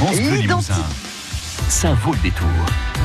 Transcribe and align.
France 0.00 0.18
Bleu 0.18 0.36
Limousin. 0.36 0.82
Ça 1.68 1.92
vaut 1.92 2.12
le 2.12 2.18
détour. 2.20 2.48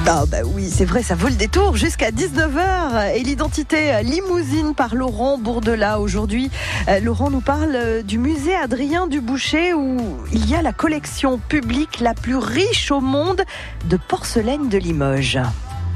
Ah 0.07 0.23
bah 0.31 0.37
oui, 0.45 0.69
c'est 0.71 0.85
vrai, 0.85 1.03
ça 1.03 1.13
vaut 1.13 1.27
le 1.27 1.35
détour 1.35 1.75
jusqu'à 1.75 2.09
19h. 2.09 3.13
Et 3.17 3.19
l'identité 3.21 4.01
limousine 4.01 4.73
par 4.73 4.95
Laurent 4.95 5.37
Bourdelat. 5.37 5.99
Aujourd'hui, 5.99 6.49
euh, 6.87 7.01
Laurent 7.01 7.29
nous 7.29 7.41
parle 7.41 7.75
euh, 7.75 8.01
du 8.01 8.17
musée 8.17 8.55
Adrien 8.55 9.07
Duboucher 9.07 9.73
où 9.73 9.97
il 10.31 10.49
y 10.49 10.55
a 10.55 10.61
la 10.61 10.71
collection 10.71 11.37
publique 11.37 11.99
la 11.99 12.13
plus 12.13 12.37
riche 12.37 12.91
au 12.91 13.01
monde 13.01 13.43
de 13.89 13.97
porcelaine 13.97 14.69
de 14.69 14.77
Limoges 14.77 15.39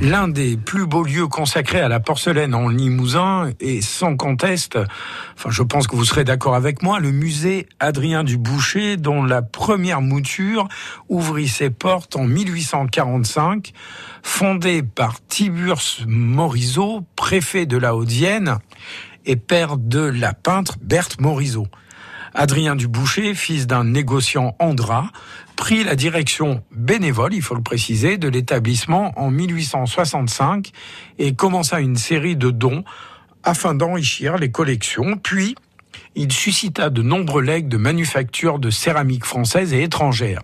l'un 0.02 0.28
des 0.28 0.56
plus 0.56 0.86
beaux 0.86 1.04
lieux 1.04 1.28
consacrés 1.28 1.82
à 1.82 1.90
la 1.90 2.00
porcelaine 2.00 2.56
en 2.56 2.70
Limousin 2.70 3.52
et 3.60 3.82
sans 3.82 4.16
conteste, 4.16 4.78
enfin 5.36 5.50
je 5.50 5.64
pense 5.64 5.88
que 5.88 5.96
vous 5.96 6.06
serez 6.06 6.24
d'accord 6.24 6.56
avec 6.56 6.82
moi, 6.82 7.00
le 7.00 7.12
musée 7.12 7.68
Adrien 7.80 8.24
du 8.24 8.38
Boucher 8.38 8.98
dont 8.98 9.24
la 9.24 9.42
première 9.42 10.02
mouture 10.02 10.68
ouvrit 11.10 11.50
ses 11.50 11.70
portes 11.70 12.16
en 12.16 12.24
1845, 12.24 13.74
fondé 14.24 14.84
par 14.84 15.16
Tiburce 15.28 16.04
Morisot, 16.08 17.06
préfet 17.16 17.66
de 17.66 17.78
la 17.78 17.96
Haute-Vienne 17.96 18.58
et 19.26 19.36
père 19.36 19.78
de 19.78 20.00
la 20.00 20.34
peintre 20.34 20.78
Berthe 20.82 21.20
Morisot. 21.20 21.68
Adrien 22.34 22.76
Duboucher, 22.76 23.34
fils 23.34 23.68
d'un 23.68 23.84
négociant 23.84 24.56
Andra, 24.60 25.12
prit 25.56 25.84
la 25.84 25.96
direction 25.96 26.64
bénévole, 26.72 27.34
il 27.34 27.42
faut 27.42 27.56
le 27.56 27.62
préciser, 27.62 28.18
de 28.18 28.28
l'établissement 28.28 29.14
en 29.20 29.32
1865 29.32 30.72
et 31.18 31.34
commença 31.34 31.80
une 31.80 31.98
série 31.98 32.36
de 32.36 32.50
dons 32.50 32.84
afin 33.44 33.74
d'enrichir 33.74 34.38
les 34.38 34.52
collections. 34.52 35.18
Puis, 35.18 35.56
il 36.16 36.32
suscita 36.32 36.90
de 36.90 37.02
nombreux 37.02 37.42
legs 37.42 37.68
de 37.68 37.78
manufactures 37.78 38.60
de 38.60 38.70
céramique 38.70 39.26
française 39.26 39.74
et 39.74 39.84
étrangères. 39.84 40.44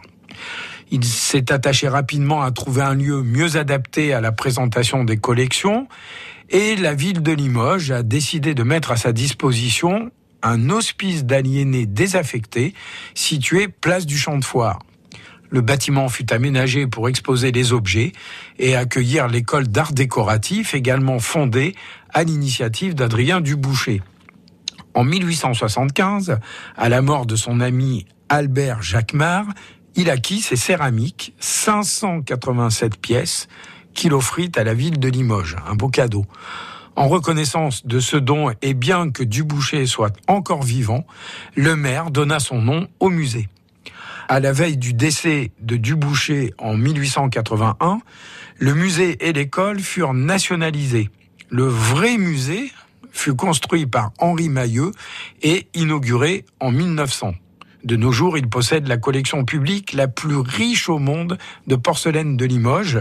Il 0.91 1.03
s'est 1.03 1.51
attaché 1.51 1.87
rapidement 1.87 2.41
à 2.43 2.51
trouver 2.51 2.81
un 2.81 2.93
lieu 2.93 3.23
mieux 3.23 3.57
adapté 3.57 4.13
à 4.13 4.21
la 4.21 4.31
présentation 4.31 5.03
des 5.03 5.17
collections 5.17 5.87
et 6.49 6.75
la 6.75 6.93
ville 6.93 7.23
de 7.23 7.31
Limoges 7.31 7.91
a 7.91 8.03
décidé 8.03 8.53
de 8.53 8.63
mettre 8.63 8.91
à 8.91 8.97
sa 8.97 9.11
disposition 9.11 10.11
un 10.45 10.69
hospice 10.69 11.25
d'aliénés 11.25 11.87
désaffectés 11.87 12.73
situé 13.15 13.67
place 13.67 14.05
du 14.05 14.17
Champ 14.17 14.37
de 14.37 14.45
Foire. 14.45 14.79
Le 15.49 15.61
bâtiment 15.61 16.07
fut 16.07 16.31
aménagé 16.31 16.87
pour 16.87 17.09
exposer 17.09 17.51
les 17.51 17.73
objets 17.73 18.11
et 18.59 18.75
accueillir 18.75 19.27
l'école 19.27 19.67
d'art 19.67 19.91
décoratif 19.91 20.73
également 20.73 21.19
fondée 21.19 21.75
à 22.13 22.23
l'initiative 22.23 22.93
d'Adrien 22.93 23.41
Duboucher. 23.41 24.01
En 24.93 25.03
1875, 25.03 26.39
à 26.77 26.89
la 26.89 27.01
mort 27.01 27.25
de 27.25 27.35
son 27.35 27.59
ami 27.59 28.05
Albert 28.29 28.81
Jacquemart, 28.81 29.47
il 29.95 30.09
acquit 30.09 30.41
ses 30.41 30.55
céramiques, 30.55 31.33
587 31.39 32.97
pièces, 32.97 33.47
qu'il 33.93 34.13
offrit 34.13 34.51
à 34.55 34.63
la 34.63 34.73
ville 34.73 34.99
de 34.99 35.07
Limoges, 35.07 35.55
un 35.67 35.75
beau 35.75 35.89
cadeau. 35.89 36.25
En 36.95 37.09
reconnaissance 37.09 37.85
de 37.85 37.99
ce 37.99 38.15
don 38.15 38.51
et 38.61 38.73
bien 38.73 39.11
que 39.11 39.23
Duboucher 39.23 39.85
soit 39.85 40.13
encore 40.27 40.63
vivant, 40.63 41.05
le 41.55 41.75
maire 41.75 42.09
donna 42.09 42.39
son 42.39 42.61
nom 42.61 42.87
au 42.99 43.09
musée. 43.09 43.49
À 44.27 44.39
la 44.39 44.53
veille 44.53 44.77
du 44.77 44.93
décès 44.93 45.51
de 45.59 45.75
Duboucher 45.75 46.53
en 46.57 46.75
1881, 46.75 47.99
le 48.57 48.73
musée 48.73 49.27
et 49.27 49.33
l'école 49.33 49.79
furent 49.81 50.13
nationalisés. 50.13 51.09
Le 51.49 51.65
vrai 51.65 52.17
musée 52.17 52.71
fut 53.11 53.35
construit 53.35 53.85
par 53.85 54.11
Henri 54.17 54.49
Mailleux 54.49 54.91
et 55.41 55.67
inauguré 55.73 56.45
en 56.59 56.71
1900. 56.71 57.33
De 57.85 57.95
nos 57.95 58.11
jours, 58.11 58.35
il 58.35 58.49
possède 58.49 58.87
la 58.87 58.97
collection 58.97 59.45
publique 59.45 59.93
la 59.93 60.07
plus 60.07 60.37
riche 60.37 60.89
au 60.89 60.97
monde 60.97 61.37
de 61.67 61.75
porcelaine 61.75 62.35
de 62.35 62.43
Limoges 62.43 62.99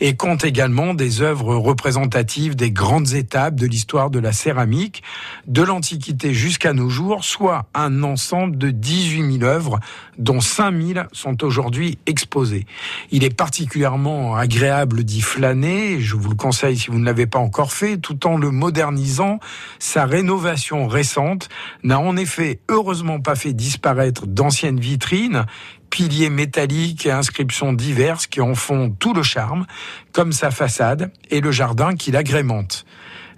et 0.00 0.16
compte 0.16 0.42
également 0.42 0.94
des 0.94 1.22
œuvres 1.22 1.54
représentatives 1.54 2.56
des 2.56 2.72
grandes 2.72 3.12
étapes 3.12 3.54
de 3.54 3.66
l'histoire 3.66 4.10
de 4.10 4.18
la 4.18 4.32
céramique, 4.32 5.04
de 5.46 5.62
l'Antiquité 5.62 6.34
jusqu'à 6.34 6.72
nos 6.72 6.90
jours, 6.90 7.22
soit 7.22 7.68
un 7.72 8.02
ensemble 8.02 8.58
de 8.58 8.72
18 8.72 9.38
000 9.38 9.44
œuvres, 9.44 9.78
dont 10.18 10.40
5 10.40 10.74
000 10.74 11.06
sont 11.12 11.44
aujourd'hui 11.44 12.00
exposées. 12.06 12.66
Il 13.12 13.22
est 13.22 13.34
particulièrement 13.34 14.34
agréable 14.34 15.04
d'y 15.04 15.20
flâner, 15.20 16.00
je 16.00 16.16
vous 16.16 16.30
le 16.30 16.34
conseille 16.34 16.76
si 16.76 16.90
vous 16.90 16.98
ne 16.98 17.04
l'avez 17.04 17.26
pas 17.26 17.38
encore 17.38 17.72
fait, 17.72 17.96
tout 17.96 18.26
en 18.26 18.36
le 18.36 18.50
modernisant. 18.50 19.38
Sa 19.78 20.04
rénovation 20.04 20.88
récente 20.88 21.48
n'a 21.84 22.00
en 22.00 22.16
effet 22.16 22.58
heureusement 22.68 23.20
pas 23.20 23.36
fait 23.36 23.52
disparaître 23.52 24.15
d'anciennes 24.24 24.80
vitrines, 24.80 25.44
piliers 25.90 26.30
métalliques 26.30 27.06
et 27.06 27.10
inscriptions 27.10 27.72
diverses 27.72 28.26
qui 28.26 28.40
en 28.40 28.54
font 28.54 28.90
tout 28.90 29.12
le 29.12 29.22
charme, 29.22 29.66
comme 30.12 30.32
sa 30.32 30.50
façade 30.50 31.10
et 31.30 31.40
le 31.40 31.50
jardin 31.50 31.94
qui 31.96 32.10
l'agrémente. 32.10 32.86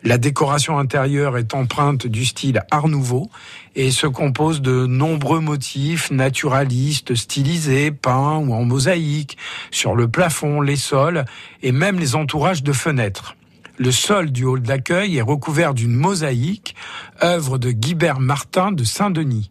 La 0.04 0.16
décoration 0.16 0.78
intérieure 0.78 1.36
est 1.38 1.54
empreinte 1.54 2.06
du 2.06 2.24
style 2.24 2.62
Art 2.70 2.86
Nouveau 2.86 3.30
et 3.74 3.90
se 3.90 4.06
compose 4.06 4.62
de 4.62 4.86
nombreux 4.86 5.40
motifs 5.40 6.12
naturalistes 6.12 7.16
stylisés, 7.16 7.90
peints 7.90 8.38
ou 8.38 8.54
en 8.54 8.64
mosaïque, 8.64 9.36
sur 9.72 9.96
le 9.96 10.06
plafond, 10.06 10.60
les 10.60 10.76
sols 10.76 11.24
et 11.62 11.72
même 11.72 11.98
les 11.98 12.14
entourages 12.14 12.62
de 12.62 12.72
fenêtres. 12.72 13.34
Le 13.76 13.90
sol 13.90 14.30
du 14.30 14.44
hall 14.44 14.62
d'accueil 14.62 15.18
est 15.18 15.22
recouvert 15.22 15.74
d'une 15.74 15.94
mosaïque, 15.94 16.76
œuvre 17.22 17.58
de 17.58 17.70
Guibert 17.70 18.20
Martin 18.20 18.70
de 18.70 18.84
Saint-Denis. 18.84 19.50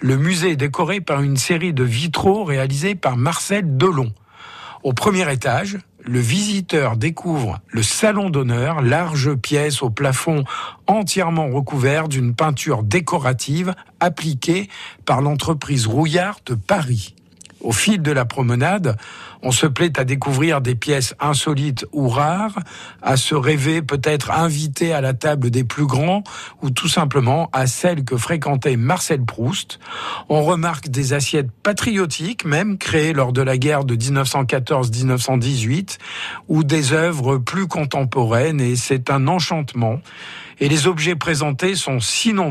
Le 0.00 0.16
musée 0.16 0.52
est 0.52 0.56
décoré 0.56 1.00
par 1.00 1.22
une 1.22 1.36
série 1.36 1.72
de 1.72 1.84
vitraux 1.84 2.44
réalisés 2.44 2.94
par 2.94 3.16
Marcel 3.16 3.76
Delon. 3.76 4.12
Au 4.82 4.94
premier 4.94 5.30
étage, 5.30 5.78
le 6.02 6.20
visiteur 6.20 6.96
découvre 6.96 7.60
le 7.68 7.82
salon 7.82 8.30
d'honneur, 8.30 8.80
large 8.80 9.34
pièce 9.34 9.82
au 9.82 9.90
plafond 9.90 10.44
entièrement 10.86 11.48
recouvert 11.50 12.08
d'une 12.08 12.34
peinture 12.34 12.82
décorative 12.82 13.74
appliquée 14.00 14.68
par 15.04 15.20
l'entreprise 15.20 15.86
Rouillard 15.86 16.40
de 16.46 16.54
Paris. 16.54 17.14
Au 17.60 17.72
fil 17.72 18.00
de 18.00 18.10
la 18.10 18.24
promenade, 18.24 18.96
on 19.42 19.52
se 19.52 19.66
plaît 19.66 19.98
à 19.98 20.04
découvrir 20.04 20.60
des 20.60 20.74
pièces 20.74 21.14
insolites 21.20 21.86
ou 21.92 22.08
rares, 22.08 22.58
à 23.02 23.16
se 23.16 23.34
rêver 23.34 23.82
peut-être 23.82 24.30
invité 24.30 24.92
à 24.92 25.00
la 25.00 25.14
table 25.14 25.50
des 25.50 25.64
plus 25.64 25.86
grands 25.86 26.22
ou 26.62 26.70
tout 26.70 26.88
simplement 26.88 27.48
à 27.52 27.66
celle 27.66 28.04
que 28.04 28.16
fréquentait 28.16 28.76
Marcel 28.76 29.24
Proust. 29.24 29.78
On 30.28 30.42
remarque 30.42 30.88
des 30.88 31.12
assiettes 31.12 31.50
patriotiques, 31.62 32.44
même 32.44 32.78
créées 32.78 33.12
lors 33.12 33.32
de 33.32 33.42
la 33.42 33.58
guerre 33.58 33.84
de 33.84 33.96
1914-1918, 33.96 35.98
ou 36.48 36.64
des 36.64 36.92
œuvres 36.92 37.36
plus 37.36 37.66
contemporaines 37.66 38.60
et 38.60 38.76
c'est 38.76 39.10
un 39.10 39.28
enchantement. 39.28 40.00
Et 40.62 40.68
les 40.68 40.86
objets 40.86 41.16
présentés 41.16 41.74
sont 41.74 42.00
sinon 42.00 42.48